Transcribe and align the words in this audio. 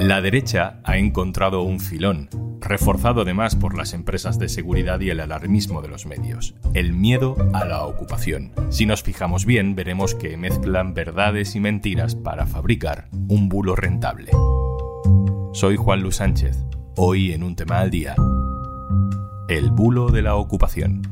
La 0.00 0.20
derecha 0.20 0.80
ha 0.84 0.96
encontrado 0.96 1.62
un 1.62 1.80
filón, 1.80 2.28
reforzado 2.60 3.22
además 3.22 3.56
por 3.56 3.76
las 3.76 3.94
empresas 3.94 4.38
de 4.38 4.48
seguridad 4.48 5.00
y 5.00 5.10
el 5.10 5.18
alarmismo 5.18 5.82
de 5.82 5.88
los 5.88 6.06
medios, 6.06 6.54
el 6.72 6.92
miedo 6.92 7.36
a 7.52 7.64
la 7.64 7.84
ocupación. 7.84 8.52
Si 8.70 8.86
nos 8.86 9.02
fijamos 9.02 9.44
bien, 9.44 9.74
veremos 9.74 10.14
que 10.14 10.36
mezclan 10.36 10.94
verdades 10.94 11.56
y 11.56 11.60
mentiras 11.60 12.14
para 12.14 12.46
fabricar 12.46 13.08
un 13.28 13.48
bulo 13.48 13.74
rentable. 13.74 14.30
Soy 15.52 15.76
Juan 15.76 16.02
Luis 16.02 16.16
Sánchez, 16.16 16.56
hoy 16.96 17.32
en 17.32 17.42
un 17.42 17.56
tema 17.56 17.80
al 17.80 17.90
día, 17.90 18.14
el 19.48 19.72
bulo 19.72 20.10
de 20.10 20.22
la 20.22 20.36
ocupación. 20.36 21.02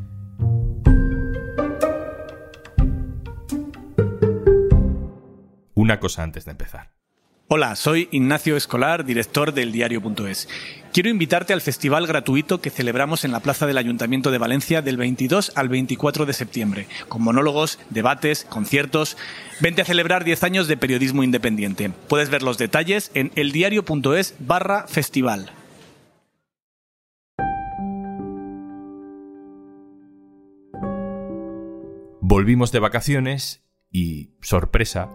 Una 5.75 5.99
cosa 5.99 6.23
antes 6.23 6.45
de 6.45 6.53
empezar. 6.53 6.96
Hola, 7.49 7.77
soy 7.77 8.09
Ignacio 8.11 8.57
Escolar, 8.57 9.05
director 9.05 9.55
del 9.55 9.71
diario.es. 9.71 10.49
Quiero 10.93 11.11
invitarte 11.11 11.53
al 11.53 11.61
festival 11.61 12.09
gratuito 12.09 12.61
que 12.61 12.71
celebramos 12.71 13.25
en 13.25 13.31
la 13.31 13.39
Plaza 13.39 13.69
del 13.69 13.79
Ayuntamiento 13.79 14.33
de 14.33 14.39
Valencia 14.39 14.83
del 14.83 14.97
22 14.97 15.53
al 15.55 15.69
24 15.69 16.27
de 16.27 16.33
septiembre, 16.33 16.89
con 17.09 17.23
monólogos, 17.23 17.79
debates, 17.89 18.45
conciertos. 18.45 19.17
Vente 19.61 19.81
a 19.81 19.85
celebrar 19.85 20.25
10 20.25 20.43
años 20.43 20.67
de 20.67 20.77
periodismo 20.77 21.23
independiente. 21.23 21.93
Puedes 22.09 22.31
ver 22.31 22.43
los 22.43 22.59
detalles 22.59 23.13
en 23.15 23.31
eldiario.es 23.37 24.35
barra 24.41 24.89
festival. 24.89 25.53
Volvimos 32.21 32.73
de 32.73 32.81
vacaciones 32.81 33.63
y, 33.93 34.31
sorpresa, 34.41 35.11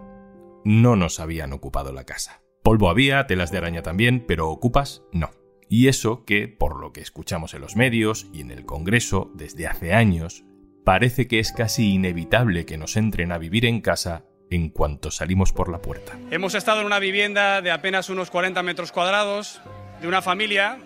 no 0.64 0.96
nos 0.96 1.20
habían 1.20 1.52
ocupado 1.52 1.92
la 1.92 2.04
casa. 2.04 2.42
Polvo 2.62 2.88
había, 2.88 3.26
telas 3.26 3.50
de 3.50 3.58
araña 3.58 3.82
también, 3.82 4.24
pero 4.26 4.48
ocupas 4.48 5.02
no. 5.12 5.30
Y 5.68 5.88
eso 5.88 6.24
que, 6.24 6.48
por 6.48 6.80
lo 6.80 6.92
que 6.92 7.00
escuchamos 7.00 7.54
en 7.54 7.62
los 7.62 7.76
medios 7.76 8.26
y 8.32 8.40
en 8.42 8.50
el 8.50 8.66
Congreso 8.66 9.30
desde 9.34 9.66
hace 9.66 9.94
años, 9.94 10.44
parece 10.84 11.26
que 11.26 11.38
es 11.38 11.52
casi 11.52 11.94
inevitable 11.94 12.66
que 12.66 12.78
nos 12.78 12.96
entren 12.96 13.32
a 13.32 13.38
vivir 13.38 13.66
en 13.66 13.80
casa 13.80 14.24
en 14.50 14.68
cuanto 14.68 15.10
salimos 15.10 15.52
por 15.52 15.70
la 15.70 15.80
puerta. 15.80 16.18
Hemos 16.30 16.54
estado 16.54 16.80
en 16.80 16.86
una 16.86 16.98
vivienda 16.98 17.62
de 17.62 17.70
apenas 17.70 18.10
unos 18.10 18.30
40 18.30 18.62
metros 18.62 18.92
cuadrados, 18.92 19.60
de 20.00 20.08
una 20.08 20.20
familia, 20.20 20.78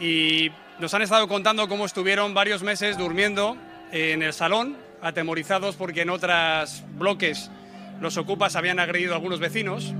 y 0.00 0.50
nos 0.78 0.94
han 0.94 1.02
estado 1.02 1.28
contando 1.28 1.68
cómo 1.68 1.84
estuvieron 1.84 2.34
varios 2.34 2.62
meses 2.62 2.96
durmiendo 2.96 3.56
en 3.92 4.22
el 4.22 4.32
salón, 4.32 4.76
atemorizados 5.02 5.76
porque 5.76 6.02
en 6.02 6.10
otros 6.10 6.82
bloques 6.96 7.50
los 8.00 8.16
ocupas 8.16 8.56
habían 8.56 8.78
agredido 8.78 9.14
algunos 9.14 9.40
vecinos. 9.40 9.94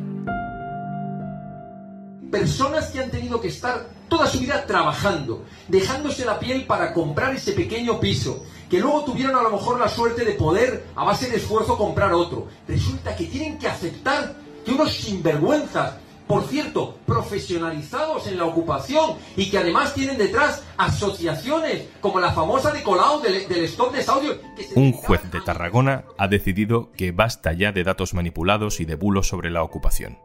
Personas 2.30 2.90
que 2.90 3.00
han 3.00 3.10
tenido 3.10 3.40
que 3.40 3.48
estar 3.48 3.86
toda 4.08 4.26
su 4.26 4.40
vida 4.40 4.66
trabajando, 4.66 5.44
dejándose 5.68 6.24
la 6.24 6.38
piel 6.38 6.66
para 6.66 6.92
comprar 6.92 7.34
ese 7.34 7.52
pequeño 7.52 7.98
piso, 8.00 8.44
que 8.68 8.80
luego 8.80 9.04
tuvieron 9.04 9.36
a 9.36 9.42
lo 9.42 9.50
mejor 9.50 9.78
la 9.78 9.88
suerte 9.88 10.24
de 10.24 10.32
poder, 10.32 10.86
a 10.94 11.04
base 11.04 11.30
de 11.30 11.36
esfuerzo, 11.36 11.78
comprar 11.78 12.12
otro. 12.12 12.48
Resulta 12.66 13.16
que 13.16 13.24
tienen 13.24 13.58
que 13.58 13.68
aceptar 13.68 14.34
que 14.64 14.72
unos 14.72 14.92
sinvergüenzas 14.92 15.94
por 16.26 16.44
cierto, 16.44 16.98
profesionalizados 17.06 18.26
en 18.26 18.38
la 18.38 18.44
ocupación 18.44 19.16
y 19.36 19.50
que 19.50 19.58
además 19.58 19.94
tienen 19.94 20.18
detrás 20.18 20.66
asociaciones 20.76 21.88
como 22.00 22.20
la 22.20 22.32
famosa 22.32 22.72
de 22.72 22.82
Colau 22.82 23.20
del, 23.20 23.36
stop 23.64 23.92
de 23.92 24.02
Saudio. 24.02 24.38
Un 24.74 24.92
juez 24.92 25.30
de 25.30 25.40
Tarragona 25.40 26.04
ha 26.18 26.28
decidido 26.28 26.90
que 26.92 27.12
basta 27.12 27.52
ya 27.52 27.72
de 27.72 27.84
datos 27.84 28.14
manipulados 28.14 28.80
y 28.80 28.84
de 28.84 28.96
bulos 28.96 29.28
sobre 29.28 29.50
la 29.50 29.62
ocupación. 29.62 30.18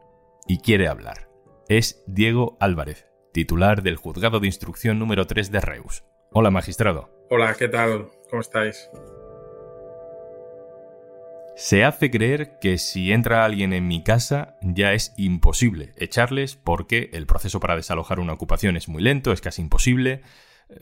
Y 0.48 0.60
quiere 0.60 0.88
hablar. 0.88 1.30
Es 1.70 2.04
Diego 2.08 2.58
Álvarez, 2.60 3.08
titular 3.32 3.84
del 3.84 3.96
Juzgado 3.96 4.40
de 4.40 4.48
Instrucción 4.48 4.98
número 4.98 5.28
3 5.28 5.52
de 5.52 5.62
Reus. 5.62 6.04
Hola, 6.32 6.50
magistrado. 6.50 7.10
Hola, 7.30 7.54
¿qué 7.56 7.68
tal? 7.68 8.10
¿Cómo 8.30 8.42
estáis? 8.42 8.90
Se 11.62 11.84
hace 11.84 12.10
creer 12.10 12.58
que 12.60 12.80
si 12.80 13.12
entra 13.12 13.46
alguien 13.46 13.72
en 13.72 13.88
mi 13.88 14.04
casa 14.04 14.58
ya 14.64 14.94
es 14.94 15.14
imposible 15.16 15.94
echarles 15.96 16.56
porque 16.56 17.12
el 17.14 17.28
proceso 17.28 17.60
para 17.60 17.76
desalojar 17.76 18.20
una 18.20 18.34
ocupación 18.34 18.78
es 18.78 18.90
muy 18.90 19.04
lento, 19.04 19.32
es 19.32 19.42
casi 19.42 19.62
imposible. 19.62 20.24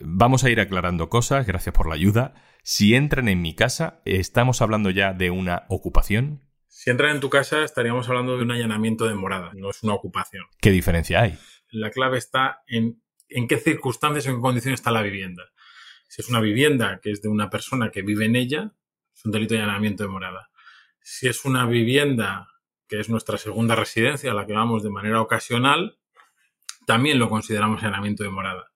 Vamos 0.00 0.42
a 0.42 0.48
ir 0.48 0.58
aclarando 0.58 1.10
cosas, 1.10 1.46
gracias 1.46 1.74
por 1.74 1.86
la 1.86 1.96
ayuda. 1.96 2.32
Si 2.62 2.94
entran 2.94 3.28
en 3.28 3.42
mi 3.42 3.54
casa, 3.54 4.00
¿estamos 4.06 4.62
hablando 4.62 4.88
ya 4.88 5.12
de 5.12 5.30
una 5.30 5.66
ocupación? 5.68 6.48
Si 6.66 6.88
entran 6.88 7.14
en 7.14 7.20
tu 7.20 7.28
casa, 7.28 7.62
estaríamos 7.62 8.08
hablando 8.08 8.38
de 8.38 8.44
un 8.44 8.50
allanamiento 8.50 9.06
de 9.06 9.14
morada, 9.14 9.52
no 9.54 9.68
es 9.68 9.82
una 9.82 9.92
ocupación. 9.92 10.46
¿Qué 10.62 10.70
diferencia 10.70 11.20
hay? 11.20 11.38
La 11.68 11.90
clave 11.90 12.16
está 12.16 12.62
en 12.66 13.02
en 13.28 13.48
qué 13.48 13.58
circunstancias 13.58 14.26
o 14.26 14.30
en 14.30 14.36
qué 14.36 14.40
condiciones 14.40 14.80
está 14.80 14.90
la 14.90 15.02
vivienda. 15.02 15.44
Si 16.08 16.22
es 16.22 16.30
una 16.30 16.40
vivienda 16.40 17.00
que 17.02 17.10
es 17.10 17.20
de 17.20 17.28
una 17.28 17.50
persona 17.50 17.90
que 17.90 18.00
vive 18.00 18.24
en 18.24 18.34
ella, 18.34 18.72
es 19.14 19.26
un 19.26 19.32
delito 19.32 19.52
de 19.52 19.60
allanamiento 19.60 20.04
de 20.04 20.08
morada. 20.08 20.49
Si 21.02 21.28
es 21.28 21.44
una 21.44 21.66
vivienda 21.66 22.48
que 22.88 22.98
es 22.98 23.08
nuestra 23.08 23.38
segunda 23.38 23.76
residencia, 23.76 24.32
a 24.32 24.34
la 24.34 24.46
que 24.46 24.52
vamos 24.52 24.82
de 24.82 24.90
manera 24.90 25.20
ocasional, 25.20 25.98
también 26.86 27.18
lo 27.20 27.28
consideramos 27.28 27.82
allanamiento 27.82 28.24
de 28.24 28.30
morada. 28.30 28.72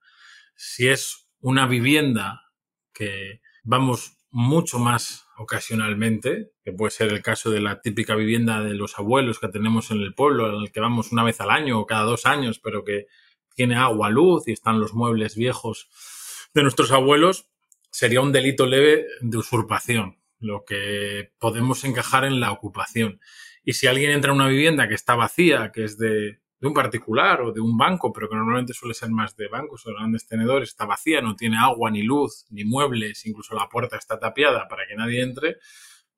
Si 0.54 0.86
es 0.86 1.28
una 1.40 1.66
vivienda 1.66 2.52
que 2.92 3.40
vamos 3.64 4.18
mucho 4.30 4.78
más 4.78 5.26
ocasionalmente, 5.36 6.52
que 6.64 6.72
puede 6.72 6.92
ser 6.92 7.12
el 7.12 7.22
caso 7.22 7.50
de 7.50 7.60
la 7.60 7.80
típica 7.80 8.14
vivienda 8.14 8.62
de 8.62 8.74
los 8.74 8.98
abuelos 8.98 9.40
que 9.40 9.48
tenemos 9.48 9.90
en 9.90 10.00
el 10.00 10.14
pueblo, 10.14 10.48
en 10.48 10.62
el 10.62 10.70
que 10.70 10.80
vamos 10.80 11.10
una 11.10 11.24
vez 11.24 11.40
al 11.40 11.50
año 11.50 11.80
o 11.80 11.86
cada 11.86 12.04
dos 12.04 12.24
años, 12.24 12.60
pero 12.60 12.84
que 12.84 13.06
tiene 13.56 13.74
agua, 13.74 14.10
luz 14.10 14.46
y 14.46 14.52
están 14.52 14.80
los 14.80 14.94
muebles 14.94 15.34
viejos 15.34 15.88
de 16.54 16.62
nuestros 16.62 16.92
abuelos, 16.92 17.48
sería 17.90 18.20
un 18.20 18.32
delito 18.32 18.66
leve 18.66 19.06
de 19.20 19.38
usurpación 19.38 20.18
lo 20.44 20.64
que 20.64 21.32
podemos 21.38 21.84
encajar 21.84 22.24
en 22.24 22.40
la 22.40 22.52
ocupación. 22.52 23.20
Y 23.64 23.72
si 23.72 23.86
alguien 23.86 24.10
entra 24.10 24.30
en 24.30 24.36
una 24.36 24.48
vivienda 24.48 24.88
que 24.88 24.94
está 24.94 25.14
vacía, 25.14 25.72
que 25.72 25.84
es 25.84 25.98
de, 25.98 26.40
un 26.60 26.74
particular 26.74 27.42
o 27.42 27.52
de 27.52 27.60
un 27.60 27.76
banco, 27.76 28.12
pero 28.12 28.28
que 28.28 28.36
normalmente 28.36 28.72
suele 28.72 28.94
ser 28.94 29.10
más 29.10 29.36
de 29.36 29.48
bancos 29.48 29.86
o 29.86 29.92
grandes 29.92 30.26
tenedores, 30.26 30.70
está 30.70 30.86
vacía, 30.86 31.20
no 31.20 31.36
tiene 31.36 31.58
agua, 31.58 31.90
ni 31.90 32.02
luz, 32.02 32.46
ni 32.50 32.64
muebles, 32.64 33.26
incluso 33.26 33.54
la 33.54 33.68
puerta 33.68 33.96
está 33.96 34.18
tapiada 34.18 34.66
para 34.68 34.86
que 34.86 34.96
nadie 34.96 35.22
entre, 35.22 35.56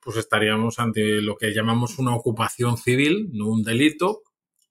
pues 0.00 0.16
estaríamos 0.16 0.78
ante 0.78 1.20
lo 1.20 1.36
que 1.36 1.52
llamamos 1.52 1.98
una 1.98 2.14
ocupación 2.14 2.76
civil, 2.76 3.30
no 3.32 3.48
un 3.48 3.64
delito, 3.64 4.22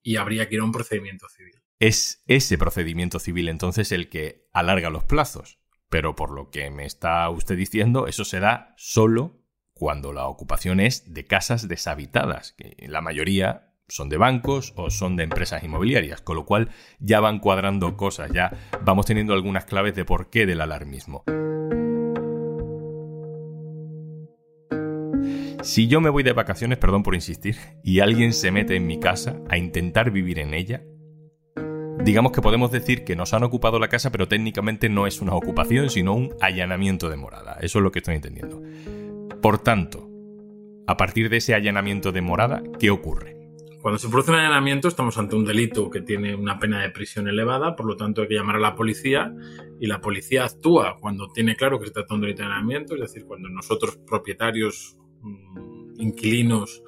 y 0.02 0.16
habría 0.16 0.48
que 0.48 0.54
ir 0.54 0.60
a 0.60 0.64
un 0.64 0.72
procedimiento 0.72 1.28
civil. 1.28 1.54
Es 1.78 2.22
ese 2.26 2.56
procedimiento 2.56 3.18
civil 3.18 3.48
entonces 3.48 3.92
el 3.92 4.08
que 4.08 4.48
alarga 4.52 4.88
los 4.88 5.04
plazos. 5.04 5.58
Pero 5.88 6.16
por 6.16 6.30
lo 6.30 6.50
que 6.50 6.70
me 6.70 6.84
está 6.84 7.28
usted 7.30 7.56
diciendo, 7.56 8.06
eso 8.06 8.24
se 8.24 8.40
da 8.40 8.74
solo 8.76 9.45
cuando 9.78 10.14
la 10.14 10.26
ocupación 10.26 10.80
es 10.80 11.12
de 11.12 11.26
casas 11.26 11.68
deshabitadas, 11.68 12.52
que 12.52 12.86
la 12.88 13.02
mayoría 13.02 13.74
son 13.88 14.08
de 14.08 14.16
bancos 14.16 14.72
o 14.74 14.88
son 14.88 15.16
de 15.16 15.24
empresas 15.24 15.62
inmobiliarias, 15.62 16.22
con 16.22 16.36
lo 16.36 16.46
cual 16.46 16.70
ya 16.98 17.20
van 17.20 17.40
cuadrando 17.40 17.94
cosas, 17.96 18.32
ya 18.32 18.52
vamos 18.82 19.04
teniendo 19.04 19.34
algunas 19.34 19.66
claves 19.66 19.94
de 19.94 20.06
por 20.06 20.30
qué 20.30 20.46
del 20.46 20.62
alarmismo. 20.62 21.24
Si 25.62 25.88
yo 25.88 26.00
me 26.00 26.08
voy 26.08 26.22
de 26.22 26.32
vacaciones, 26.32 26.78
perdón 26.78 27.02
por 27.02 27.14
insistir, 27.14 27.56
y 27.84 28.00
alguien 28.00 28.32
se 28.32 28.50
mete 28.50 28.76
en 28.76 28.86
mi 28.86 28.98
casa 28.98 29.36
a 29.50 29.58
intentar 29.58 30.10
vivir 30.10 30.38
en 30.38 30.54
ella, 30.54 30.82
digamos 32.02 32.32
que 32.32 32.40
podemos 32.40 32.72
decir 32.72 33.04
que 33.04 33.14
nos 33.14 33.34
han 33.34 33.42
ocupado 33.42 33.78
la 33.78 33.88
casa, 33.88 34.10
pero 34.10 34.26
técnicamente 34.26 34.88
no 34.88 35.06
es 35.06 35.20
una 35.20 35.34
ocupación, 35.34 35.90
sino 35.90 36.14
un 36.14 36.34
allanamiento 36.40 37.10
de 37.10 37.16
morada. 37.16 37.58
Eso 37.60 37.78
es 37.80 37.82
lo 37.82 37.92
que 37.92 37.98
estoy 37.98 38.14
entendiendo. 38.14 38.62
Por 39.42 39.58
tanto, 39.58 40.08
a 40.86 40.96
partir 40.96 41.28
de 41.28 41.38
ese 41.38 41.54
allanamiento 41.54 42.12
de 42.12 42.22
morada, 42.22 42.62
¿qué 42.78 42.90
ocurre? 42.90 43.36
Cuando 43.82 43.98
se 43.98 44.08
produce 44.08 44.32
un 44.32 44.38
allanamiento 44.38 44.88
estamos 44.88 45.16
ante 45.18 45.36
un 45.36 45.44
delito 45.44 45.90
que 45.90 46.00
tiene 46.00 46.34
una 46.34 46.58
pena 46.58 46.82
de 46.82 46.90
prisión 46.90 47.28
elevada, 47.28 47.76
por 47.76 47.86
lo 47.86 47.96
tanto 47.96 48.22
hay 48.22 48.28
que 48.28 48.34
llamar 48.34 48.56
a 48.56 48.60
la 48.60 48.74
policía 48.74 49.32
y 49.80 49.86
la 49.86 50.00
policía 50.00 50.44
actúa 50.44 50.96
cuando 51.00 51.28
tiene 51.32 51.54
claro 51.54 51.78
que 51.78 51.86
se 51.86 51.92
trata 51.92 52.08
de 52.08 52.14
un 52.16 52.20
delito 52.22 52.42
de 52.42 52.48
allanamiento, 52.48 52.94
es 52.94 53.00
decir, 53.00 53.24
cuando 53.26 53.48
nosotros 53.48 53.98
propietarios, 54.06 54.96
mm, 55.22 56.00
inquilinos, 56.00 56.82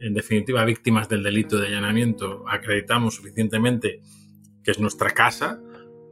en 0.00 0.14
definitiva 0.14 0.64
víctimas 0.64 1.08
del 1.08 1.22
delito 1.22 1.58
de 1.58 1.66
allanamiento, 1.66 2.44
acreditamos 2.48 3.16
suficientemente 3.16 4.00
que 4.62 4.70
es 4.70 4.78
nuestra 4.78 5.10
casa, 5.10 5.60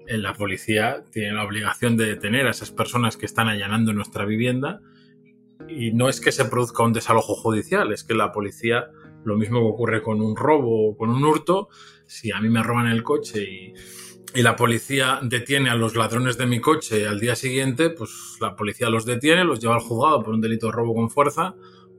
eh, 0.09 0.19
la 0.19 0.35
policía 0.35 1.05
tiene 1.13 1.33
la 1.33 1.45
obligación 1.45 1.97
de 1.97 2.07
detener 2.07 2.47
a 2.47 2.51
esas 2.51 2.71
personas 2.71 3.17
que 3.17 3.27
están 3.27 3.49
allanando 3.49 3.93
nuestra 3.93 4.25
vivienda 4.25 4.81
y 5.69 5.93
no 5.93 6.09
es 6.09 6.21
que 6.21 6.33
se 6.33 6.45
produzca 6.45 6.83
un 6.83 6.93
desalojo 6.93 7.35
judicial, 7.35 7.93
es 7.93 8.05
que 8.05 8.15
la 8.15 8.33
policía, 8.33 8.89
lo 9.25 9.37
mismo 9.37 9.61
que 9.61 9.67
ocurre 9.67 10.03
con 10.03 10.21
un 10.21 10.37
robo 10.37 10.91
o 10.91 10.97
con 10.97 11.11
un 11.11 11.25
hurto, 11.25 11.69
si 12.07 12.33
a 12.33 12.41
mí 12.41 12.49
me 12.49 12.63
roban 12.63 12.87
el 12.87 13.03
coche 13.03 13.43
y, 13.43 13.75
la 14.35 14.57
policía 14.57 15.21
detiene 15.23 15.71
a 15.71 15.75
los 15.75 15.97
ladrones 15.97 16.37
de 16.37 16.47
mi 16.47 16.61
coche 16.61 17.09
al 17.09 17.19
día 17.19 17.35
siguiente, 17.35 17.89
pues 17.89 18.37
la 18.43 18.55
policía 18.57 18.91
los 18.91 19.07
detiene, 19.07 19.43
los 19.43 19.59
lleva 19.59 19.75
al 19.75 19.81
juzgado 19.81 20.23
por 20.23 20.35
un 20.35 20.43
delito 20.43 20.67
de 20.67 20.73
robo 20.73 20.95
con 20.95 21.09
fuerza, 21.09 21.57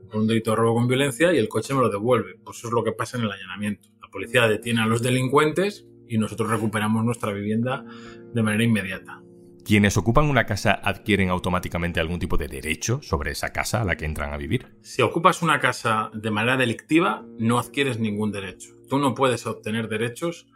por 0.08 0.20
un 0.20 0.28
delito 0.28 0.52
de 0.52 0.56
robo 0.56 0.76
con 0.76 0.86
violencia 0.86 1.32
y 1.32 1.38
el 1.38 1.48
coche 1.48 1.74
me 1.74 1.80
lo 1.80 1.90
devuelve. 1.90 2.36
Pues 2.44 2.58
eso 2.58 2.68
es 2.68 2.72
lo 2.72 2.84
que 2.84 2.92
pasa 2.92 3.18
en 3.18 3.24
el 3.24 3.32
allanamiento. 3.32 3.88
La 4.00 4.08
policía 4.08 4.46
detiene 4.46 4.80
a 4.80 4.86
los 4.86 5.02
delincuentes 5.02 5.88
y 6.06 6.18
nosotros 6.18 6.48
recuperamos 6.50 7.04
nuestra 7.04 7.32
vivienda 7.32 7.84
de 8.32 8.42
manera 8.44 8.62
inmediata. 8.62 9.22
¿Quienes 9.64 9.96
ocupan 9.96 10.24
una 10.24 10.46
casa 10.46 10.72
adquieren 10.72 11.28
automáticamente 11.28 12.00
algún 12.00 12.18
tipo 12.18 12.36
de 12.36 12.48
derecho 12.48 13.00
sobre 13.02 13.32
esa 13.32 13.52
casa 13.52 13.82
a 13.82 13.84
la 13.84 13.96
que 13.96 14.04
entran 14.04 14.32
a 14.32 14.36
vivir? 14.36 14.66
Si 14.82 15.02
ocupas 15.02 15.42
una 15.42 15.60
casa 15.60 16.10
de 16.14 16.30
manera 16.30 16.56
delictiva, 16.56 17.24
no 17.38 17.58
adquieres 17.58 17.98
ningún 17.98 18.32
derecho. 18.32 18.70
Tú 18.88 18.98
no 18.98 19.14
puedes 19.14 19.46
obtener 19.46 19.88
derechos 19.88 20.48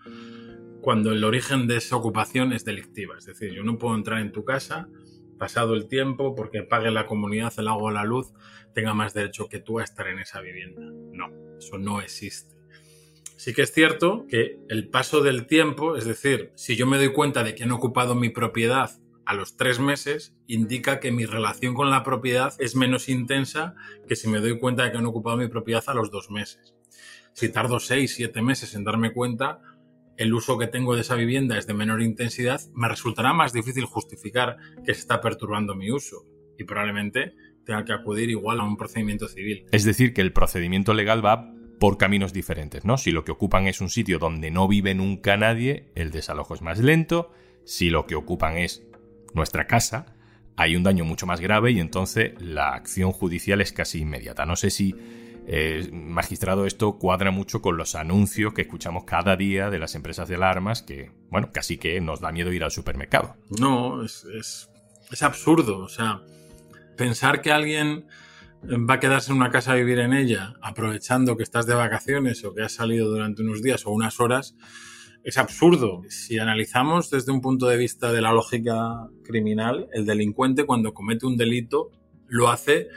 cuando 0.80 1.12
el 1.12 1.24
origen 1.24 1.66
de 1.66 1.76
esa 1.76 1.96
ocupación 1.96 2.52
es 2.52 2.64
delictiva. 2.64 3.16
Es 3.16 3.26
decir, 3.26 3.52
yo 3.54 3.62
no 3.62 3.78
puedo 3.78 3.94
entrar 3.94 4.20
en 4.20 4.32
tu 4.32 4.44
casa 4.44 4.88
pasado 5.38 5.74
el 5.74 5.88
tiempo 5.88 6.34
porque 6.34 6.62
pague 6.62 6.90
la 6.90 7.06
comunidad 7.06 7.52
el 7.58 7.68
agua 7.68 7.90
o 7.90 7.90
la 7.90 8.04
luz, 8.04 8.32
tenga 8.74 8.94
más 8.94 9.14
derecho 9.14 9.48
que 9.48 9.60
tú 9.60 9.78
a 9.78 9.84
estar 9.84 10.06
en 10.08 10.18
esa 10.18 10.40
vivienda. 10.40 10.82
No, 11.12 11.28
eso 11.58 11.78
no 11.78 12.00
existe. 12.00 12.53
Sí 13.36 13.52
que 13.52 13.62
es 13.62 13.72
cierto 13.72 14.26
que 14.28 14.58
el 14.68 14.88
paso 14.88 15.22
del 15.22 15.46
tiempo, 15.46 15.96
es 15.96 16.04
decir, 16.04 16.52
si 16.54 16.76
yo 16.76 16.86
me 16.86 16.98
doy 16.98 17.12
cuenta 17.12 17.42
de 17.42 17.54
que 17.54 17.64
han 17.64 17.72
ocupado 17.72 18.14
mi 18.14 18.30
propiedad 18.30 18.90
a 19.26 19.34
los 19.34 19.56
tres 19.56 19.80
meses, 19.80 20.34
indica 20.46 21.00
que 21.00 21.10
mi 21.10 21.24
relación 21.24 21.74
con 21.74 21.90
la 21.90 22.02
propiedad 22.02 22.54
es 22.58 22.76
menos 22.76 23.08
intensa 23.08 23.74
que 24.06 24.16
si 24.16 24.28
me 24.28 24.40
doy 24.40 24.58
cuenta 24.58 24.84
de 24.84 24.92
que 24.92 24.98
han 24.98 25.06
ocupado 25.06 25.36
mi 25.36 25.48
propiedad 25.48 25.84
a 25.86 25.94
los 25.94 26.10
dos 26.10 26.30
meses. 26.30 26.74
Si 27.32 27.48
tardo 27.48 27.80
seis, 27.80 28.14
siete 28.14 28.42
meses 28.42 28.74
en 28.74 28.84
darme 28.84 29.12
cuenta, 29.12 29.60
el 30.16 30.32
uso 30.32 30.56
que 30.58 30.68
tengo 30.68 30.94
de 30.94 31.00
esa 31.00 31.16
vivienda 31.16 31.58
es 31.58 31.66
de 31.66 31.74
menor 31.74 32.02
intensidad, 32.02 32.60
me 32.74 32.88
resultará 32.88 33.32
más 33.32 33.52
difícil 33.52 33.84
justificar 33.84 34.58
que 34.84 34.94
se 34.94 35.00
está 35.00 35.20
perturbando 35.20 35.74
mi 35.74 35.90
uso 35.90 36.24
y 36.56 36.64
probablemente 36.64 37.34
tenga 37.64 37.84
que 37.84 37.92
acudir 37.92 38.30
igual 38.30 38.60
a 38.60 38.64
un 38.64 38.76
procedimiento 38.76 39.26
civil. 39.26 39.66
Es 39.72 39.84
decir, 39.84 40.12
que 40.12 40.20
el 40.20 40.32
procedimiento 40.32 40.94
legal 40.94 41.24
va 41.24 41.53
por 41.78 41.98
caminos 41.98 42.32
diferentes, 42.32 42.84
¿no? 42.84 42.98
Si 42.98 43.10
lo 43.10 43.24
que 43.24 43.32
ocupan 43.32 43.66
es 43.66 43.80
un 43.80 43.90
sitio 43.90 44.18
donde 44.18 44.50
no 44.50 44.68
vive 44.68 44.94
nunca 44.94 45.36
nadie, 45.36 45.90
el 45.94 46.10
desalojo 46.10 46.54
es 46.54 46.62
más 46.62 46.78
lento. 46.78 47.32
Si 47.64 47.90
lo 47.90 48.06
que 48.06 48.14
ocupan 48.14 48.58
es 48.58 48.82
nuestra 49.32 49.66
casa, 49.66 50.06
hay 50.56 50.76
un 50.76 50.82
daño 50.82 51.04
mucho 51.04 51.26
más 51.26 51.40
grave 51.40 51.72
y 51.72 51.80
entonces 51.80 52.32
la 52.40 52.74
acción 52.74 53.12
judicial 53.12 53.60
es 53.60 53.72
casi 53.72 54.00
inmediata. 54.00 54.46
No 54.46 54.56
sé 54.56 54.70
si 54.70 54.94
eh, 55.46 55.90
magistrado, 55.92 56.64
esto 56.64 56.98
cuadra 56.98 57.30
mucho 57.30 57.60
con 57.60 57.76
los 57.76 57.94
anuncios 57.94 58.54
que 58.54 58.62
escuchamos 58.62 59.04
cada 59.04 59.36
día 59.36 59.68
de 59.68 59.78
las 59.78 59.94
empresas 59.94 60.28
de 60.28 60.36
alarmas 60.36 60.82
que, 60.82 61.10
bueno, 61.28 61.50
casi 61.52 61.76
que 61.76 62.00
nos 62.00 62.20
da 62.20 62.32
miedo 62.32 62.52
ir 62.52 62.64
al 62.64 62.70
supermercado. 62.70 63.36
No, 63.58 64.02
es, 64.04 64.24
es, 64.24 64.70
absurdo. 65.22 65.78
O 65.78 65.88
sea, 65.88 66.22
pensar 66.96 67.42
que 67.42 67.52
alguien 67.52 68.06
va 68.68 68.94
a 68.94 69.00
quedarse 69.00 69.30
en 69.30 69.36
una 69.36 69.50
casa 69.50 69.72
a 69.72 69.76
vivir 69.76 69.98
en 69.98 70.12
ella, 70.12 70.54
aprovechando 70.62 71.36
que 71.36 71.42
estás 71.42 71.66
de 71.66 71.74
vacaciones 71.74 72.44
o 72.44 72.54
que 72.54 72.62
has 72.62 72.72
salido 72.72 73.10
durante 73.10 73.42
unos 73.42 73.62
días 73.62 73.86
o 73.86 73.90
unas 73.90 74.20
horas, 74.20 74.56
es 75.22 75.38
absurdo. 75.38 76.02
Si 76.08 76.38
analizamos 76.38 77.10
desde 77.10 77.32
un 77.32 77.40
punto 77.40 77.66
de 77.66 77.76
vista 77.76 78.12
de 78.12 78.20
la 78.20 78.32
lógica 78.32 79.08
criminal, 79.22 79.88
el 79.92 80.06
delincuente 80.06 80.64
cuando 80.64 80.94
comete 80.94 81.26
un 81.26 81.36
delito 81.36 81.90
lo 82.28 82.48
hace 82.48 82.88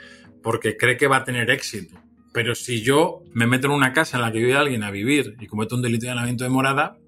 porque 0.42 0.76
cree 0.76 0.96
que 0.96 1.06
va 1.06 1.18
a 1.18 1.24
tener 1.24 1.50
éxito. 1.50 1.98
Pero 2.32 2.54
si 2.54 2.82
yo 2.82 3.22
me 3.32 3.46
meto 3.46 3.66
en 3.66 3.72
una 3.72 3.92
casa 3.92 4.16
en 4.18 4.22
la 4.22 4.32
que 4.32 4.38
vive 4.38 4.56
alguien 4.56 4.82
a 4.82 4.90
vivir 4.90 5.36
y 5.40 5.46
cometo 5.46 5.74
un 5.74 5.82
delito 5.82 6.06
de 6.06 6.12
allanamiento 6.12 6.44
de 6.44 6.50
morada, 6.50 6.98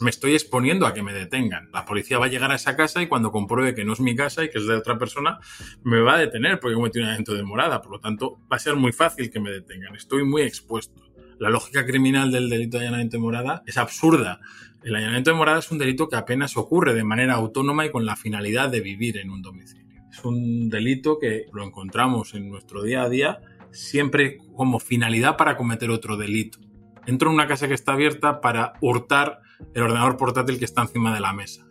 me 0.00 0.10
estoy 0.10 0.32
exponiendo 0.32 0.86
a 0.86 0.94
que 0.94 1.02
me 1.02 1.12
detengan. 1.12 1.70
La 1.72 1.84
policía 1.84 2.18
va 2.18 2.26
a 2.26 2.28
llegar 2.28 2.50
a 2.50 2.54
esa 2.54 2.76
casa 2.76 3.02
y 3.02 3.08
cuando 3.08 3.30
compruebe 3.30 3.74
que 3.74 3.84
no 3.84 3.92
es 3.92 4.00
mi 4.00 4.14
casa 4.14 4.44
y 4.44 4.50
que 4.50 4.58
es 4.58 4.66
de 4.66 4.74
otra 4.74 4.98
persona, 4.98 5.38
me 5.82 6.00
va 6.00 6.14
a 6.14 6.18
detener 6.18 6.60
porque 6.60 6.74
cometí 6.74 6.98
un 6.98 7.04
allanamiento 7.04 7.34
de 7.34 7.42
morada. 7.42 7.82
Por 7.82 7.92
lo 7.92 8.00
tanto, 8.00 8.38
va 8.50 8.56
a 8.56 8.60
ser 8.60 8.76
muy 8.76 8.92
fácil 8.92 9.30
que 9.30 9.40
me 9.40 9.50
detengan. 9.50 9.94
Estoy 9.94 10.24
muy 10.24 10.42
expuesto. 10.42 11.02
La 11.38 11.50
lógica 11.50 11.86
criminal 11.86 12.32
del 12.32 12.48
delito 12.48 12.78
de 12.78 12.84
allanamiento 12.84 13.16
de 13.16 13.22
morada 13.22 13.62
es 13.66 13.78
absurda. 13.78 14.40
El 14.82 14.94
allanamiento 14.94 15.30
de 15.30 15.36
morada 15.36 15.58
es 15.58 15.70
un 15.70 15.78
delito 15.78 16.08
que 16.08 16.16
apenas 16.16 16.56
ocurre 16.56 16.94
de 16.94 17.04
manera 17.04 17.34
autónoma 17.34 17.86
y 17.86 17.90
con 17.90 18.06
la 18.06 18.16
finalidad 18.16 18.68
de 18.68 18.80
vivir 18.80 19.18
en 19.18 19.30
un 19.30 19.42
domicilio. 19.42 19.86
Es 20.10 20.24
un 20.24 20.68
delito 20.68 21.18
que 21.18 21.46
lo 21.52 21.64
encontramos 21.64 22.34
en 22.34 22.48
nuestro 22.48 22.82
día 22.82 23.02
a 23.02 23.08
día 23.08 23.40
siempre 23.70 24.38
como 24.56 24.78
finalidad 24.78 25.36
para 25.36 25.56
cometer 25.56 25.90
otro 25.90 26.16
delito. 26.16 26.58
Entro 27.06 27.30
en 27.30 27.34
una 27.34 27.46
casa 27.46 27.68
que 27.68 27.74
está 27.74 27.92
abierta 27.92 28.40
para 28.40 28.74
hurtar 28.80 29.40
el 29.74 29.82
ordenador 29.82 30.16
portátil 30.16 30.58
que 30.58 30.64
está 30.64 30.82
encima 30.82 31.14
de 31.14 31.20
la 31.20 31.32
mesa. 31.32 31.66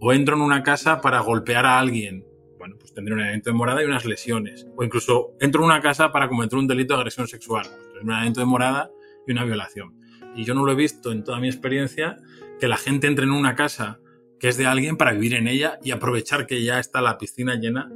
O 0.00 0.12
entro 0.12 0.36
en 0.36 0.42
una 0.42 0.62
casa 0.62 1.00
para 1.00 1.20
golpear 1.20 1.66
a 1.66 1.78
alguien. 1.78 2.24
Bueno, 2.58 2.76
pues 2.78 2.92
tendré 2.92 3.14
un 3.14 3.20
elemento 3.20 3.50
de 3.50 3.54
morada 3.54 3.82
y 3.82 3.86
unas 3.86 4.04
lesiones. 4.04 4.66
O 4.76 4.84
incluso 4.84 5.32
entro 5.40 5.62
en 5.62 5.66
una 5.66 5.80
casa 5.80 6.12
para 6.12 6.28
cometer 6.28 6.58
un 6.58 6.66
delito 6.66 6.94
de 6.94 7.00
agresión 7.00 7.28
sexual. 7.28 7.66
Pues 7.90 8.02
un 8.02 8.12
elemento 8.12 8.40
de 8.40 8.46
morada 8.46 8.90
y 9.26 9.32
una 9.32 9.44
violación. 9.44 9.98
Y 10.34 10.44
yo 10.44 10.54
no 10.54 10.64
lo 10.64 10.72
he 10.72 10.76
visto 10.76 11.12
en 11.12 11.24
toda 11.24 11.40
mi 11.40 11.48
experiencia 11.48 12.16
que 12.60 12.68
la 12.68 12.76
gente 12.76 13.06
entre 13.06 13.24
en 13.24 13.32
una 13.32 13.54
casa 13.54 14.00
que 14.38 14.48
es 14.48 14.56
de 14.56 14.66
alguien 14.66 14.96
para 14.96 15.12
vivir 15.12 15.34
en 15.34 15.48
ella 15.48 15.78
y 15.82 15.90
aprovechar 15.90 16.46
que 16.46 16.62
ya 16.62 16.78
está 16.78 17.00
la 17.00 17.18
piscina 17.18 17.56
llena 17.56 17.90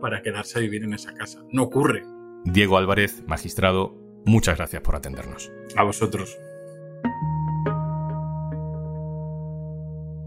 para 0.00 0.22
quedarse 0.22 0.58
a 0.58 0.62
vivir 0.62 0.82
en 0.82 0.92
esa 0.92 1.14
casa. 1.14 1.42
No 1.50 1.62
ocurre. 1.62 2.04
Diego 2.44 2.76
Álvarez, 2.76 3.22
magistrado, 3.26 3.94
muchas 4.26 4.58
gracias 4.58 4.82
por 4.82 4.96
atendernos. 4.96 5.50
A 5.76 5.84
vosotros. 5.84 6.36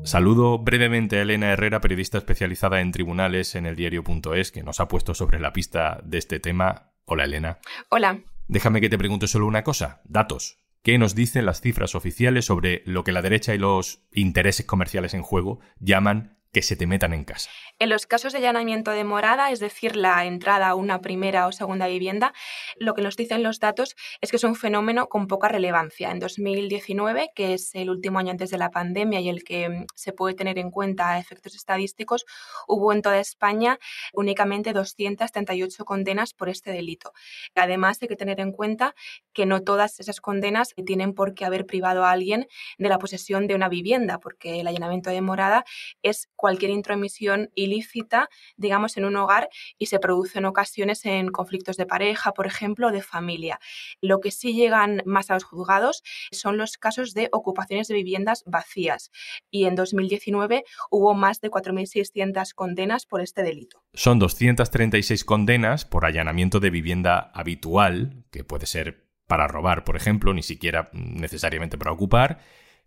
Saludo 0.07 0.57
brevemente 0.57 1.17
a 1.17 1.23
Elena 1.23 1.51
Herrera, 1.51 1.81
periodista 1.81 2.17
especializada 2.17 2.79
en 2.79 2.93
tribunales 2.93 3.55
en 3.55 3.65
el 3.65 3.75
diario.es, 3.75 4.53
que 4.53 4.63
nos 4.63 4.79
ha 4.79 4.87
puesto 4.87 5.13
sobre 5.13 5.37
la 5.37 5.51
pista 5.51 5.99
de 6.01 6.17
este 6.17 6.39
tema. 6.39 6.93
Hola, 7.03 7.25
Elena. 7.25 7.59
Hola. 7.89 8.21
Déjame 8.47 8.79
que 8.79 8.87
te 8.87 8.97
pregunte 8.97 9.27
solo 9.27 9.45
una 9.47 9.65
cosa. 9.65 9.99
Datos. 10.05 10.59
¿Qué 10.81 10.97
nos 10.97 11.13
dicen 11.13 11.45
las 11.45 11.59
cifras 11.59 11.93
oficiales 11.93 12.45
sobre 12.45 12.83
lo 12.85 13.03
que 13.03 13.11
la 13.11 13.21
derecha 13.21 13.53
y 13.53 13.57
los 13.57 14.07
intereses 14.13 14.65
comerciales 14.65 15.13
en 15.13 15.23
juego 15.23 15.59
llaman 15.81 16.36
que 16.57 16.63
se 16.63 16.75
te 16.75 16.87
metan 16.87 17.13
en 17.13 17.23
casa? 17.23 17.51
En 17.77 17.89
los 17.89 18.07
casos 18.07 18.33
de 18.33 18.39
allanamiento 18.39 18.89
de 18.89 19.03
morada, 19.03 19.51
es 19.51 19.59
decir, 19.59 19.95
la 19.95 20.25
entrada 20.25 20.69
a 20.69 20.73
una 20.73 21.01
primera 21.01 21.45
o 21.45 21.51
segunda 21.51 21.85
vivienda, 21.85 22.33
lo 22.77 22.95
que 22.95 23.03
nos 23.03 23.15
dicen 23.15 23.43
los 23.43 23.59
datos 23.59 23.95
es 24.21 24.31
que 24.31 24.37
es 24.37 24.43
un 24.43 24.55
fenómeno 24.55 25.07
con 25.07 25.27
poca 25.27 25.49
relevancia. 25.49 26.09
En 26.09 26.17
2019, 26.17 27.29
que 27.35 27.53
es 27.53 27.75
el 27.75 27.91
último 27.91 28.17
año 28.17 28.31
antes 28.31 28.49
de 28.49 28.57
la 28.57 28.71
pandemia 28.71 29.19
y 29.19 29.29
el 29.29 29.43
que 29.43 29.69
mm, 29.69 29.85
se 29.93 30.13
puede 30.13 30.33
tener 30.33 30.57
en 30.57 30.71
cuenta 30.71 31.11
a 31.11 31.19
efectos 31.19 31.53
estadísticos, 31.53 32.25
hubo 32.67 32.91
en 32.91 33.03
toda 33.03 33.19
España 33.19 33.77
únicamente 34.13 34.73
238 34.73 35.85
condenas 35.85 36.33
por 36.33 36.49
este 36.49 36.71
delito. 36.71 37.13
Además, 37.53 37.99
hay 38.01 38.07
que 38.07 38.15
tener 38.15 38.39
en 38.39 38.51
cuenta 38.51 38.95
que 39.31 39.45
no 39.45 39.61
todas 39.61 39.99
esas 39.99 40.21
condenas 40.21 40.73
tienen 40.87 41.13
por 41.13 41.35
qué 41.35 41.45
haber 41.45 41.67
privado 41.67 42.03
a 42.03 42.09
alguien 42.09 42.47
de 42.79 42.89
la 42.89 42.97
posesión 42.97 43.45
de 43.45 43.53
una 43.53 43.69
vivienda, 43.69 44.19
porque 44.19 44.61
el 44.61 44.65
allanamiento 44.65 45.11
de 45.11 45.21
morada 45.21 45.63
es 46.01 46.31
intromisión 46.53 47.49
ilícita, 47.55 48.29
digamos, 48.55 48.97
en 48.97 49.05
un 49.05 49.15
hogar 49.15 49.49
y 49.77 49.87
se 49.87 49.99
produce 49.99 50.39
en 50.39 50.45
ocasiones 50.45 51.05
en 51.05 51.29
conflictos 51.29 51.77
de 51.77 51.85
pareja, 51.85 52.33
por 52.33 52.47
ejemplo, 52.47 52.91
de 52.91 53.01
familia. 53.01 53.59
Lo 54.01 54.19
que 54.19 54.31
sí 54.31 54.53
llegan 54.53 55.01
más 55.05 55.29
a 55.29 55.35
los 55.35 55.43
juzgados 55.43 56.03
son 56.31 56.57
los 56.57 56.77
casos 56.77 57.13
de 57.13 57.29
ocupaciones 57.31 57.87
de 57.87 57.95
viviendas 57.95 58.43
vacías 58.45 59.11
y 59.51 59.65
en 59.65 59.75
2019 59.75 60.63
hubo 60.89 61.13
más 61.13 61.41
de 61.41 61.49
4.600 61.49 62.53
condenas 62.53 63.05
por 63.05 63.21
este 63.21 63.43
delito. 63.43 63.83
Son 63.93 64.19
236 64.19 65.23
condenas 65.23 65.85
por 65.85 66.05
allanamiento 66.05 66.59
de 66.59 66.69
vivienda 66.69 67.31
habitual, 67.33 68.23
que 68.31 68.43
puede 68.43 68.65
ser 68.65 69.07
para 69.27 69.47
robar, 69.47 69.83
por 69.83 69.95
ejemplo, 69.95 70.33
ni 70.33 70.43
siquiera 70.43 70.89
necesariamente 70.93 71.77
para 71.77 71.91
ocupar, 71.91 72.39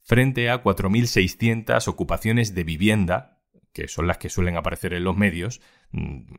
frente 0.02 0.50
a 0.50 0.62
4.600 0.62 1.86
ocupaciones 1.88 2.54
de 2.54 2.64
vivienda 2.64 3.39
que 3.72 3.88
son 3.88 4.06
las 4.06 4.18
que 4.18 4.28
suelen 4.28 4.56
aparecer 4.56 4.94
en 4.94 5.04
los 5.04 5.16
medios, 5.16 5.60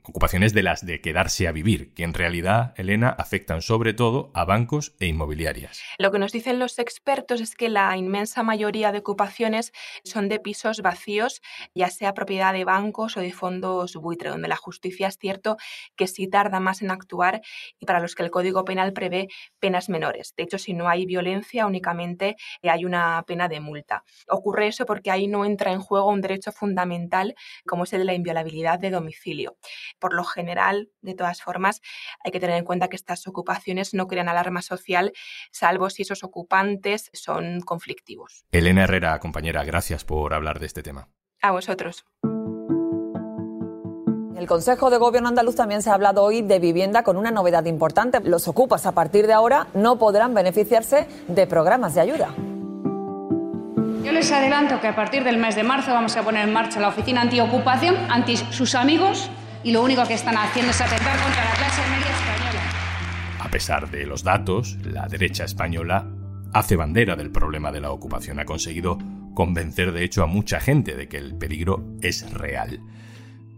ocupaciones 0.03 0.53
de 0.53 0.63
las 0.63 0.86
de 0.86 1.01
quedarse 1.01 1.48
a 1.48 1.51
vivir, 1.51 1.93
que 1.93 2.03
en 2.03 2.13
realidad, 2.13 2.74
Elena, 2.77 3.10
afectan 3.10 3.62
sobre 3.62 3.93
todo 3.93 4.31
a 4.34 4.46
bancos 4.46 4.96
e 5.00 5.08
inmobiliarias. 5.08 5.81
Lo 5.98 6.12
que 6.12 6.20
nos 6.20 6.31
dicen 6.31 6.60
los 6.60 6.79
expertos 6.79 7.41
es 7.41 7.55
que 7.55 7.70
la 7.70 7.96
inmensa 7.98 8.43
mayoría 8.43 8.91
de 8.91 9.00
ocupaciones 9.00 9.74
son 10.03 10.29
de 10.29 10.39
pisos 10.39 10.81
vacíos, 10.81 11.41
ya 11.75 11.89
sea 11.89 12.13
propiedad 12.13 12.53
de 12.53 12.63
bancos 12.63 13.17
o 13.17 13.20
de 13.20 13.34
fondos 13.34 13.96
buitre, 13.96 14.29
donde 14.29 14.48
la 14.48 14.55
justicia 14.55 15.08
es 15.08 15.17
cierto 15.17 15.58
que 15.96 16.08
sí 16.08 16.27
tarda 16.27 16.60
más 16.60 16.81
en 16.81 16.91
actuar 16.91 17.41
y 17.79 17.86
para 17.86 18.00
los 18.00 18.15
que 18.15 18.24
el 18.24 18.31
Código 18.31 18.63
Penal 18.63 18.93
prevé 18.93 19.27
penas 19.60 19.89
menores. 19.89 20.34
De 20.38 20.43
hecho, 20.43 20.58
si 20.58 20.74
no 20.74 20.88
hay 20.88 21.05
violencia, 21.05 21.65
únicamente 21.65 22.38
hay 22.63 22.86
una 22.86 23.24
pena 23.27 23.48
de 23.48 23.60
multa. 23.60 24.03
Ocurre 24.27 24.67
eso 24.67 24.86
porque 24.86 25.12
ahí 25.12 25.27
no 25.27 25.46
entra 25.46 25.72
en 25.74 25.81
juego 25.81 26.10
un 26.10 26.22
derecho 26.22 26.51
fundamental 26.51 27.36
como 27.65 27.84
es 27.84 27.93
el 27.93 28.00
de 28.00 28.05
la 28.05 28.13
inviolabilidad 28.13 28.79
de 28.79 28.91
domicilio. 28.91 29.41
Por 30.00 30.14
lo 30.14 30.24
general, 30.24 30.90
de 31.02 31.16
todas 31.16 31.42
formas, 31.42 31.82
hay 32.24 32.32
que 32.32 32.40
tener 32.40 32.58
en 32.58 32.66
cuenta 32.66 32.88
que 32.88 32.96
estas 32.96 33.28
ocupaciones 33.28 33.94
no 33.94 34.08
crean 34.08 34.30
alarma 34.30 34.62
social, 34.62 35.12
salvo 35.52 35.90
si 35.90 36.04
esos 36.04 36.24
ocupantes 36.24 37.10
son 37.14 37.62
conflictivos. 37.62 38.46
Elena 38.52 38.84
Herrera, 38.84 39.20
compañera, 39.20 39.64
gracias 39.64 40.04
por 40.04 40.34
hablar 40.34 40.60
de 40.60 40.66
este 40.68 40.84
tema. 40.84 41.10
A 41.42 41.52
vosotros. 41.52 42.06
El 44.42 44.48
Consejo 44.48 44.90
de 44.90 44.98
Gobierno 44.98 45.30
andaluz 45.30 45.56
también 45.56 45.84
se 45.84 45.92
ha 45.92 45.94
hablado 45.94 46.24
hoy 46.24 46.42
de 46.42 46.58
vivienda 46.58 47.04
con 47.04 47.16
una 47.16 47.30
novedad 47.30 47.66
importante. 47.66 48.20
Los 48.22 48.48
ocupas 48.48 48.88
a 48.88 48.92
partir 48.94 49.28
de 49.28 49.34
ahora 49.34 49.68
no 49.76 50.00
podrán 50.00 50.34
beneficiarse 50.34 51.08
de 51.28 51.46
programas 51.46 51.94
de 51.94 52.02
ayuda. 52.02 52.34
Les 54.22 54.32
adelanto 54.32 54.80
que 54.80 54.88
a 54.88 54.96
partir 54.96 55.24
del 55.24 55.38
mes 55.38 55.56
de 55.56 55.63
marzo 55.63 55.96
vamos 55.96 56.16
a 56.16 56.22
poner 56.22 56.48
en 56.48 56.54
marcha 56.54 56.80
la 56.80 56.90
oficina 56.90 57.22
antiocupación 57.22 57.96
anti 58.08 58.38
sus 58.38 58.75
amigos 58.75 59.32
y 59.63 59.72
lo 59.72 59.82
único 59.82 60.06
que 60.06 60.13
están 60.13 60.38
haciendo 60.38 60.70
es 60.70 60.80
atentar 60.80 61.18
contra 61.24 61.44
la 61.44 61.51
clase 61.54 61.82
media 61.90 62.12
española. 62.12 62.62
A 63.40 63.50
pesar 63.50 63.90
de 63.90 64.06
los 64.06 64.24
datos, 64.24 64.78
la 64.84 65.08
derecha 65.08 65.46
española 65.46 66.08
hace 66.54 66.75
bandera 66.75 67.16
del 67.16 67.32
problema 67.32 67.72
de 67.72 67.82
la 67.82 67.90
ocupación. 67.90 68.40
Ha 68.40 68.46
conseguido 68.46 69.00
convencer 69.34 69.92
de 69.92 70.04
hecho 70.04 70.22
a 70.22 70.28
mucha 70.28 70.60
gente 70.60 70.96
de 70.96 71.08
que 71.08 71.18
el 71.18 71.36
peligro 71.36 71.84
es 72.04 72.32
real. 72.32 72.80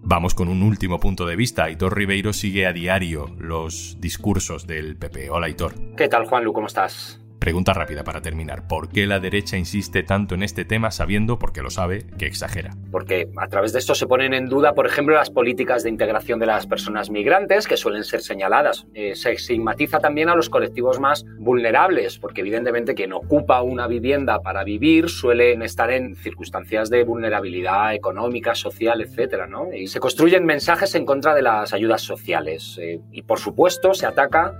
Vamos 0.01 0.33
con 0.33 0.47
un 0.47 0.63
último 0.63 0.97
punto 0.97 1.25
de 1.25 1.35
vista. 1.35 1.65
Aitor 1.65 1.93
Ribeiro 1.93 2.31
sigue 2.31 2.67
a 2.67 2.71
diario 2.71 3.35
los 3.37 3.97
discursos 3.99 4.65
del 4.65 4.95
PP. 4.95 5.29
Hola 5.29 5.47
Aitor. 5.47 5.73
¿Qué 5.97 6.07
tal 6.07 6.25
Juanlu? 6.25 6.53
¿Cómo 6.53 6.67
estás? 6.67 7.19
Pregunta 7.43 7.73
rápida 7.73 8.05
para 8.05 8.21
terminar. 8.21 8.69
¿Por 8.69 8.87
qué 8.87 9.05
la 9.05 9.19
derecha 9.19 9.57
insiste 9.57 10.01
tanto 10.01 10.33
en 10.33 10.43
este 10.43 10.63
tema 10.63 10.91
sabiendo, 10.91 11.39
porque 11.39 11.61
lo 11.61 11.69
sabe, 11.69 12.05
que 12.17 12.25
exagera? 12.25 12.71
Porque 12.89 13.27
a 13.35 13.49
través 13.49 13.73
de 13.73 13.79
esto 13.79 13.95
se 13.95 14.07
ponen 14.07 14.33
en 14.33 14.47
duda, 14.47 14.73
por 14.73 14.85
ejemplo, 14.87 15.13
las 15.13 15.29
políticas 15.29 15.83
de 15.83 15.89
integración 15.89 16.39
de 16.39 16.45
las 16.45 16.67
personas 16.67 17.09
migrantes, 17.09 17.67
que 17.67 17.75
suelen 17.75 18.05
ser 18.05 18.21
señaladas. 18.21 18.87
Eh, 18.93 19.15
se 19.15 19.33
estigmatiza 19.33 19.99
también 19.99 20.29
a 20.29 20.35
los 20.35 20.49
colectivos 20.49 21.01
más 21.01 21.25
vulnerables, 21.37 22.17
porque 22.17 22.39
evidentemente 22.39 22.95
quien 22.95 23.11
ocupa 23.11 23.61
una 23.61 23.87
vivienda 23.87 24.41
para 24.41 24.63
vivir 24.63 25.09
suelen 25.09 25.63
estar 25.63 25.91
en 25.91 26.15
circunstancias 26.15 26.89
de 26.89 27.03
vulnerabilidad 27.03 27.93
económica, 27.93 28.55
social, 28.55 29.01
etcétera, 29.01 29.47
¿no? 29.47 29.67
Y 29.73 29.87
se 29.87 29.99
construyen 29.99 30.45
mensajes 30.45 30.95
en 30.95 31.05
contra 31.05 31.35
de 31.35 31.41
las 31.41 31.73
ayudas 31.73 32.03
sociales. 32.03 32.79
Eh, 32.81 33.01
y 33.11 33.23
por 33.23 33.39
supuesto 33.39 33.93
se 33.93 34.05
ataca 34.05 34.53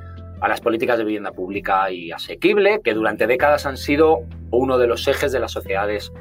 a 0.44 0.50
las 0.50 0.60
políticas 0.60 0.98
de 0.98 1.06
vivienda 1.06 1.32
pública 1.32 1.90
y 1.90 2.12
asequible, 2.12 2.82
que 2.84 2.94
durante 2.94 3.28
décadas 3.28 3.66
han 3.66 3.78
sido 3.78 4.28
uno 4.52 4.78
de 4.78 4.88
los 4.88 5.08
ejes 5.08 5.32
de 5.32 5.40
las 5.40 5.54
sociedades 5.54 6.12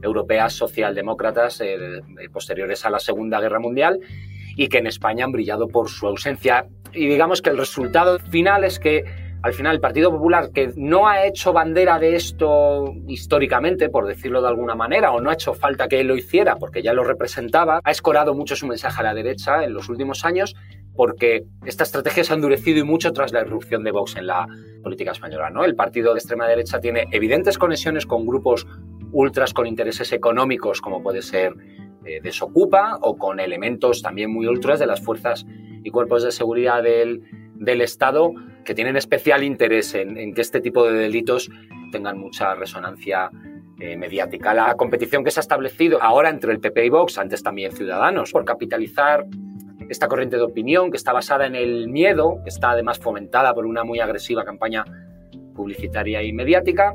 europeas 0.00 0.52
socialdemócratas 0.52 1.60
eh, 1.60 2.00
posteriores 2.32 2.86
a 2.86 2.90
la 2.90 3.00
Segunda 3.00 3.40
Guerra 3.40 3.58
Mundial 3.58 3.98
y 4.56 4.68
que 4.68 4.78
en 4.78 4.86
España 4.86 5.24
han 5.24 5.32
brillado 5.32 5.66
por 5.66 5.88
su 5.88 6.06
ausencia. 6.06 6.68
Y 6.92 7.08
digamos 7.08 7.42
que 7.42 7.50
el 7.50 7.58
resultado 7.58 8.20
final 8.20 8.62
es 8.62 8.78
que 8.78 9.04
al 9.42 9.52
final 9.52 9.74
el 9.74 9.80
Partido 9.80 10.12
Popular, 10.12 10.52
que 10.54 10.72
no 10.76 11.08
ha 11.08 11.26
hecho 11.26 11.52
bandera 11.52 11.98
de 11.98 12.14
esto 12.14 12.94
históricamente, 13.08 13.88
por 13.88 14.06
decirlo 14.06 14.40
de 14.40 14.48
alguna 14.48 14.76
manera, 14.76 15.10
o 15.10 15.20
no 15.20 15.30
ha 15.30 15.34
hecho 15.34 15.52
falta 15.52 15.88
que 15.88 15.98
él 15.98 16.06
lo 16.06 16.16
hiciera 16.16 16.56
porque 16.56 16.80
ya 16.80 16.92
lo 16.92 17.02
representaba, 17.02 17.80
ha 17.82 17.90
escorado 17.90 18.34
mucho 18.34 18.54
su 18.54 18.68
mensaje 18.68 19.00
a 19.00 19.04
la 19.04 19.14
derecha 19.14 19.64
en 19.64 19.74
los 19.74 19.88
últimos 19.88 20.24
años 20.24 20.54
porque 20.94 21.44
esta 21.64 21.84
estrategia 21.84 22.24
se 22.24 22.32
ha 22.32 22.36
endurecido 22.36 22.78
y 22.78 22.84
mucho 22.84 23.12
tras 23.12 23.32
la 23.32 23.42
irrupción 23.42 23.82
de 23.84 23.90
Vox 23.90 24.16
en 24.16 24.26
la 24.26 24.46
política 24.82 25.12
española. 25.12 25.50
¿no? 25.50 25.64
El 25.64 25.74
partido 25.74 26.12
de 26.12 26.18
extrema 26.18 26.46
derecha 26.46 26.80
tiene 26.80 27.06
evidentes 27.10 27.58
conexiones 27.58 28.06
con 28.06 28.26
grupos 28.26 28.66
ultras 29.12 29.54
con 29.54 29.66
intereses 29.66 30.12
económicos, 30.12 30.80
como 30.80 31.02
puede 31.02 31.22
ser 31.22 31.54
eh, 32.04 32.20
Desocupa, 32.22 32.98
o 33.00 33.16
con 33.16 33.40
elementos 33.40 34.02
también 34.02 34.30
muy 34.30 34.46
ultras 34.46 34.78
de 34.78 34.86
las 34.86 35.00
fuerzas 35.00 35.46
y 35.82 35.90
cuerpos 35.90 36.22
de 36.22 36.32
seguridad 36.32 36.82
del, 36.82 37.22
del 37.54 37.80
Estado, 37.80 38.32
que 38.64 38.74
tienen 38.74 38.96
especial 38.96 39.44
interés 39.44 39.94
en, 39.94 40.34
que 40.34 40.40
este 40.40 40.60
tipo 40.60 40.84
de 40.84 40.94
delitos 40.94 41.50
tengan 41.92 42.18
mucha 42.18 42.54
resonancia 42.54 43.30
eh, 43.78 43.96
mediática. 43.96 44.52
La 44.54 44.74
competición 44.74 45.22
que 45.22 45.30
se 45.30 45.40
ha 45.40 45.42
establecido 45.42 46.02
ahora 46.02 46.30
entre 46.30 46.52
el 46.52 46.60
PP 46.60 46.86
y 46.86 46.88
Vox, 46.88 47.18
antes 47.18 47.42
también 47.42 47.72
Ciudadanos, 47.72 48.32
por 48.32 48.44
capitalizar 48.44 49.26
esta 49.88 50.08
corriente 50.08 50.36
de 50.36 50.42
opinión 50.42 50.90
que 50.90 50.96
está 50.96 51.12
basada 51.12 51.46
en 51.46 51.54
el 51.54 51.88
miedo, 51.88 52.40
que 52.42 52.50
está 52.50 52.70
además 52.70 52.98
fomentada 52.98 53.54
por 53.54 53.66
una 53.66 53.84
muy 53.84 54.00
agresiva 54.00 54.44
campaña 54.44 54.84
publicitaria 55.54 56.22
y 56.22 56.32
mediática, 56.32 56.94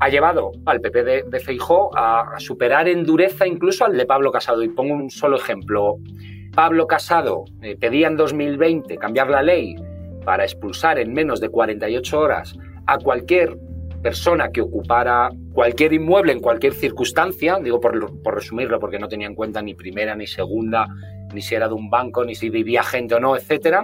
ha 0.00 0.08
llevado 0.08 0.52
al 0.64 0.80
PP 0.80 1.04
de, 1.04 1.22
de 1.24 1.40
Feijó 1.40 1.90
a, 1.96 2.38
superar 2.38 2.88
en 2.88 3.04
dureza 3.04 3.46
incluso 3.46 3.84
al 3.84 3.96
de 3.96 4.06
Pablo 4.06 4.30
Casado. 4.30 4.62
Y 4.62 4.68
pongo 4.68 4.94
un 4.94 5.10
solo 5.10 5.36
ejemplo. 5.36 5.96
Pablo 6.54 6.86
Casado 6.86 7.44
eh, 7.62 7.76
pedía 7.76 8.06
en 8.08 8.16
2020 8.16 8.96
cambiar 8.96 9.28
la 9.28 9.42
ley 9.42 9.76
para 10.24 10.44
expulsar 10.44 10.98
en 10.98 11.12
menos 11.12 11.40
de 11.40 11.48
48 11.48 12.20
horas 12.20 12.56
a 12.86 12.98
cualquier 12.98 13.56
persona 14.02 14.50
que 14.50 14.60
ocupara 14.60 15.30
cualquier 15.52 15.92
inmueble 15.92 16.32
en 16.32 16.40
cualquier 16.40 16.72
circunstancia, 16.72 17.58
digo 17.60 17.80
por, 17.80 18.22
por 18.22 18.34
resumirlo 18.34 18.78
porque 18.78 18.98
no 18.98 19.08
tenía 19.08 19.26
en 19.26 19.34
cuenta 19.34 19.60
ni 19.60 19.74
primera 19.74 20.14
ni 20.14 20.26
segunda 20.26 20.86
ni 21.32 21.42
si 21.42 21.54
era 21.54 21.68
de 21.68 21.74
un 21.74 21.90
banco, 21.90 22.24
ni 22.24 22.34
si 22.34 22.50
vivía 22.50 22.82
gente 22.82 23.14
o 23.14 23.20
no, 23.20 23.36
etcétera. 23.36 23.82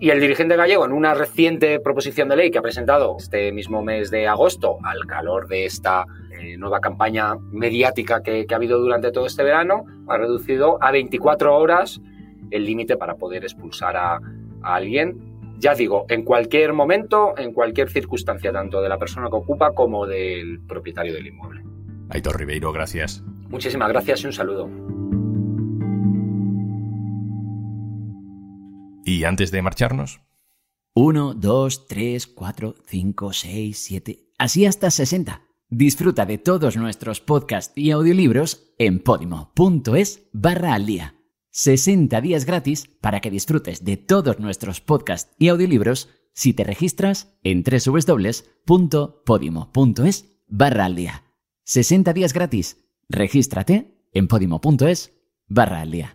Y 0.00 0.10
el 0.10 0.20
dirigente 0.20 0.56
gallego, 0.56 0.84
en 0.84 0.92
una 0.92 1.14
reciente 1.14 1.80
proposición 1.80 2.28
de 2.28 2.36
ley 2.36 2.50
que 2.50 2.58
ha 2.58 2.62
presentado 2.62 3.16
este 3.18 3.50
mismo 3.50 3.82
mes 3.82 4.10
de 4.10 4.28
agosto, 4.28 4.78
al 4.84 5.06
calor 5.06 5.48
de 5.48 5.64
esta 5.64 6.04
eh, 6.38 6.56
nueva 6.56 6.80
campaña 6.80 7.34
mediática 7.50 8.22
que, 8.22 8.46
ha 8.48 8.54
habido 8.54 8.78
durante 8.78 9.10
todo 9.10 9.26
este 9.26 9.42
verano, 9.42 9.84
ha 10.06 10.16
reducido 10.16 10.78
a 10.80 10.92
24 10.92 11.56
horas 11.56 12.00
el 12.50 12.64
límite 12.64 12.96
para 12.96 13.16
poder 13.16 13.42
expulsar 13.42 13.96
a, 13.96 14.20
a 14.62 14.74
alguien 14.74 15.28
ya 15.58 15.74
digo, 15.74 16.06
en 16.08 16.22
cualquier 16.22 16.72
momento, 16.72 17.34
en 17.36 17.52
cualquier 17.52 17.90
circunstancia, 17.90 18.52
tanto 18.52 18.80
de 18.80 18.88
la 18.88 18.98
persona 18.98 19.28
que 19.28 19.36
ocupa 19.36 19.72
como 19.72 20.06
del 20.06 20.60
propietario 20.60 21.12
del 21.12 21.26
inmueble. 21.26 21.62
Aitor 22.10 22.38
Ribeiro, 22.38 22.72
gracias. 22.72 23.22
Muchísimas 23.48 23.88
gracias 23.88 24.22
y 24.22 24.26
un 24.26 24.32
saludo. 24.32 24.68
¿Y 29.08 29.24
antes 29.24 29.50
de 29.50 29.62
marcharnos? 29.62 30.20
1, 30.94 31.32
2, 31.32 31.86
3, 31.88 32.26
4, 32.26 32.74
5, 32.86 33.32
6, 33.32 33.78
7, 33.78 34.32
así 34.36 34.66
hasta 34.66 34.90
60. 34.90 35.40
Disfruta 35.70 36.26
de 36.26 36.36
todos 36.36 36.76
nuestros 36.76 37.22
podcasts 37.22 37.72
y 37.74 37.90
audiolibros 37.90 38.74
en 38.76 38.98
podimo.es 38.98 40.28
barra 40.34 40.74
al 40.74 40.84
día. 40.84 41.14
60 41.52 42.20
días 42.20 42.44
gratis 42.44 42.90
para 43.00 43.20
que 43.20 43.30
disfrutes 43.30 43.82
de 43.82 43.96
todos 43.96 44.40
nuestros 44.40 44.82
podcasts 44.82 45.34
y 45.38 45.48
audiolibros 45.48 46.10
si 46.34 46.52
te 46.52 46.64
registras 46.64 47.34
en 47.42 47.64
www.podimo.es 47.64 48.36
barra 50.48 50.84
al 50.84 50.96
día. 50.96 51.24
60 51.64 52.12
días 52.12 52.34
gratis. 52.34 52.76
Regístrate 53.08 54.04
en 54.12 54.28
podimo.es 54.28 55.14
barra 55.48 55.80
al 55.80 55.92
día. 55.92 56.14